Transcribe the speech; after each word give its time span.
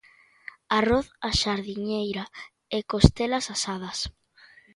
Arroz 0.77 1.07
á 1.27 1.29
xardineira 1.41 2.23
e 2.75 2.79
costelas 2.91 3.45
asadas. 3.55 3.99